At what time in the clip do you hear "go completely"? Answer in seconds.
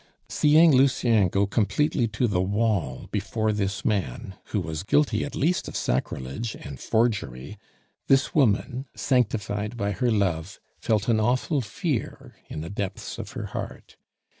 1.27-2.07